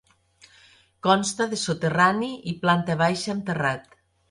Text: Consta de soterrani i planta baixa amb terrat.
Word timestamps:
Consta 1.07 1.47
de 1.51 1.59
soterrani 1.65 2.31
i 2.55 2.57
planta 2.65 2.99
baixa 3.05 3.37
amb 3.37 3.49
terrat. 3.53 3.89